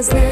business. 0.00 0.29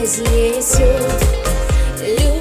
разнесет 0.00 1.22
любовь. 2.00 2.35